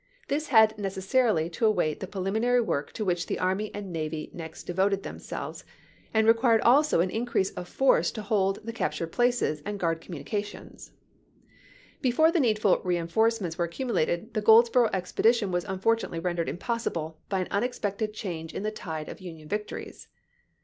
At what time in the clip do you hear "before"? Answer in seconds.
12.01-12.31